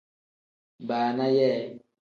[0.87, 1.59] Baana yee.